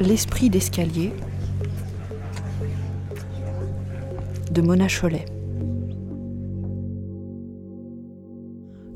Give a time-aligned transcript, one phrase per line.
[0.00, 1.12] L'esprit d'escalier
[4.50, 5.26] de Mona Cholet.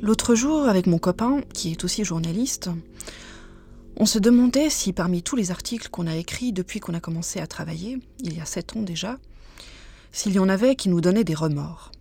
[0.01, 2.71] L'autre jour, avec mon copain, qui est aussi journaliste,
[3.99, 7.39] on se demandait si parmi tous les articles qu'on a écrits depuis qu'on a commencé
[7.39, 9.19] à travailler, il y a sept ans déjà,
[10.11, 11.93] s'il y en avait qui nous donnaient des remords.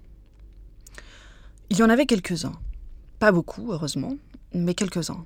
[1.70, 2.58] Il y en avait quelques-uns.
[3.20, 4.16] Pas beaucoup, heureusement,
[4.54, 5.26] mais quelques-uns.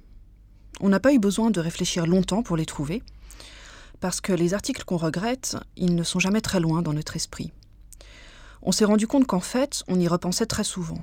[0.81, 3.03] On n'a pas eu besoin de réfléchir longtemps pour les trouver,
[3.99, 7.51] parce que les articles qu'on regrette, ils ne sont jamais très loin dans notre esprit.
[8.61, 10.99] On s'est rendu compte qu'en fait, on y repensait très souvent.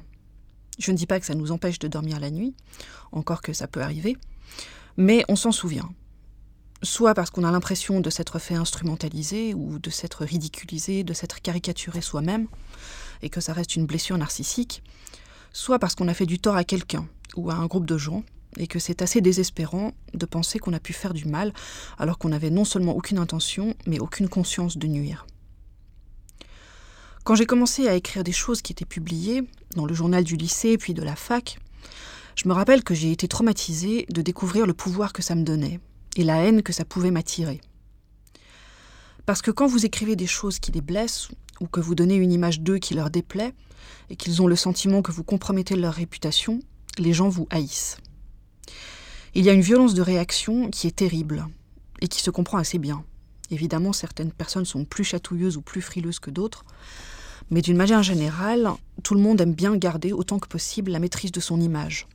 [0.78, 2.54] Je ne dis pas que ça nous empêche de dormir la nuit,
[3.12, 4.16] encore que ça peut arriver,
[4.96, 5.90] mais on s'en souvient.
[6.82, 11.40] Soit parce qu'on a l'impression de s'être fait instrumentaliser ou de s'être ridiculisé, de s'être
[11.40, 12.48] caricaturé soi-même,
[13.22, 14.82] et que ça reste une blessure narcissique,
[15.52, 18.22] soit parce qu'on a fait du tort à quelqu'un ou à un groupe de gens,
[18.56, 21.52] et que c'est assez désespérant de penser qu'on a pu faire du mal
[21.98, 25.26] alors qu'on n'avait non seulement aucune intention, mais aucune conscience de nuire.
[27.24, 29.42] Quand j'ai commencé à écrire des choses qui étaient publiées
[29.76, 31.58] dans le journal du lycée puis de la fac,
[32.36, 35.80] je me rappelle que j'ai été traumatisée de découvrir le pouvoir que ça me donnait
[36.16, 37.60] et la haine que ça pouvait m'attirer.
[39.26, 41.28] Parce que quand vous écrivez des choses qui les blessent
[41.60, 43.54] ou que vous donnez une image d'eux qui leur déplaît
[44.10, 46.60] et qu'ils ont le sentiment que vous compromettez leur réputation,
[46.98, 47.96] les gens vous haïssent.
[49.34, 51.46] Il y a une violence de réaction qui est terrible
[52.00, 53.04] et qui se comprend assez bien.
[53.50, 56.64] Évidemment, certaines personnes sont plus chatouilleuses ou plus frileuses que d'autres,
[57.50, 58.70] mais d'une manière générale,
[59.02, 62.06] tout le monde aime bien garder autant que possible la maîtrise de son image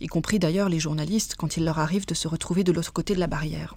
[0.00, 3.14] y compris d'ailleurs les journalistes quand il leur arrive de se retrouver de l'autre côté
[3.14, 3.76] de la barrière.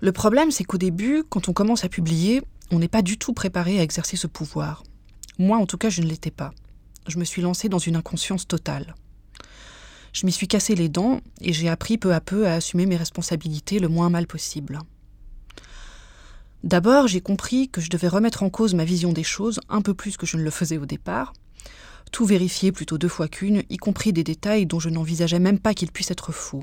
[0.00, 3.32] Le problème, c'est qu'au début, quand on commence à publier, on n'est pas du tout
[3.32, 4.82] préparé à exercer ce pouvoir.
[5.38, 6.52] Moi, en tout cas, je ne l'étais pas.
[7.06, 8.94] Je me suis lancée dans une inconscience totale.
[10.12, 12.96] Je m'y suis cassé les dents et j'ai appris peu à peu à assumer mes
[12.96, 14.78] responsabilités le moins mal possible.
[16.64, 19.94] D'abord, j'ai compris que je devais remettre en cause ma vision des choses un peu
[19.94, 21.32] plus que je ne le faisais au départ,
[22.12, 25.74] tout vérifier plutôt deux fois qu'une, y compris des détails dont je n'envisageais même pas
[25.74, 26.62] qu'ils puissent être faux.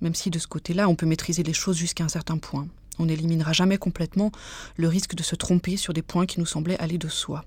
[0.00, 2.66] Même si de ce côté-là, on peut maîtriser les choses jusqu'à un certain point.
[2.98, 4.30] On n'éliminera jamais complètement
[4.76, 7.44] le risque de se tromper sur des points qui nous semblaient aller de soi.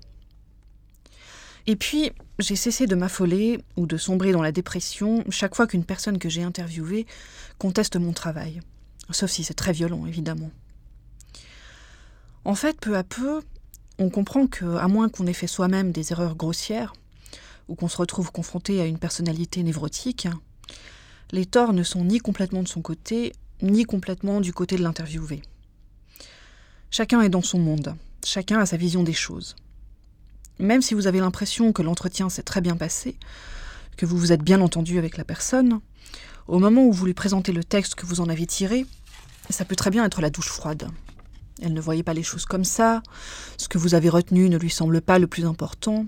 [1.68, 5.84] Et puis, j'ai cessé de m'affoler ou de sombrer dans la dépression chaque fois qu'une
[5.84, 7.06] personne que j'ai interviewée
[7.58, 8.62] conteste mon travail.
[9.10, 10.50] Sauf si c'est très violent, évidemment.
[12.46, 13.42] En fait, peu à peu,
[13.98, 16.94] on comprend que, à moins qu'on ait fait soi-même des erreurs grossières,
[17.68, 20.26] ou qu'on se retrouve confronté à une personnalité névrotique,
[21.32, 25.42] les torts ne sont ni complètement de son côté, ni complètement du côté de l'interviewé.
[26.90, 29.54] Chacun est dans son monde, chacun a sa vision des choses.
[30.58, 33.16] Même si vous avez l'impression que l'entretien s'est très bien passé,
[33.96, 35.80] que vous vous êtes bien entendu avec la personne,
[36.46, 38.86] au moment où vous lui présentez le texte que vous en avez tiré,
[39.50, 40.88] ça peut très bien être la douche froide.
[41.60, 43.02] Elle ne voyait pas les choses comme ça,
[43.56, 46.06] ce que vous avez retenu ne lui semble pas le plus important.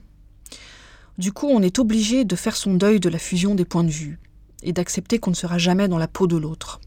[1.19, 3.91] Du coup, on est obligé de faire son deuil de la fusion des points de
[3.91, 4.19] vue,
[4.63, 6.81] et d'accepter qu'on ne sera jamais dans la peau de l'autre.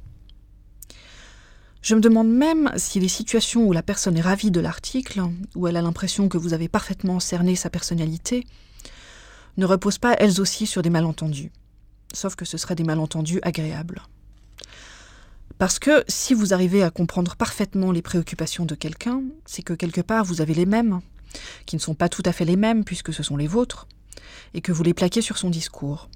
[1.83, 5.21] Je me demande même si les situations où la personne est ravie de l'article,
[5.53, 8.47] où elle a l'impression que vous avez parfaitement cerné sa personnalité,
[9.57, 11.51] ne reposent pas elles aussi sur des malentendus.
[12.13, 14.01] Sauf que ce seraient des malentendus agréables.
[15.57, 20.01] Parce que si vous arrivez à comprendre parfaitement les préoccupations de quelqu'un, c'est que quelque
[20.01, 21.01] part vous avez les mêmes,
[21.65, 23.89] qui ne sont pas tout à fait les mêmes puisque ce sont les vôtres,
[24.53, 26.07] et que vous les plaquez sur son discours.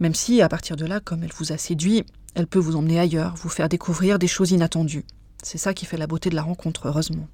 [0.00, 3.00] Même si, à partir de là, comme elle vous a séduit, elle peut vous emmener
[3.00, 5.04] ailleurs, vous faire découvrir des choses inattendues.
[5.42, 7.28] C'est ça qui fait la beauté de la rencontre, heureusement.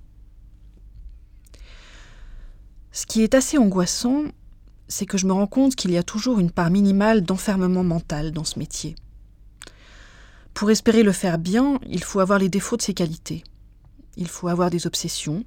[2.93, 4.25] Ce qui est assez angoissant,
[4.87, 8.31] c'est que je me rends compte qu'il y a toujours une part minimale d'enfermement mental
[8.33, 8.95] dans ce métier.
[10.55, 13.43] Pour espérer le faire bien, il faut avoir les défauts de ses qualités.
[14.17, 15.45] Il faut avoir des obsessions.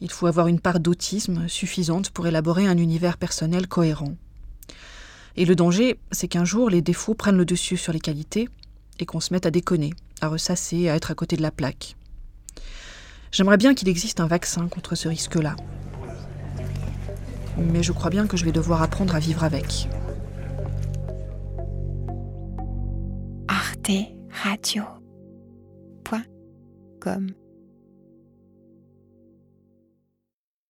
[0.00, 4.14] Il faut avoir une part d'autisme suffisante pour élaborer un univers personnel cohérent.
[5.36, 8.48] Et le danger, c'est qu'un jour les défauts prennent le dessus sur les qualités
[8.98, 9.90] et qu'on se mette à déconner,
[10.20, 11.96] à ressasser, à être à côté de la plaque.
[13.30, 15.56] J'aimerais bien qu'il existe un vaccin contre ce risque-là.
[17.56, 19.88] Mais je crois bien que je vais devoir apprendre à vivre avec.
[24.30, 24.92] Radio.com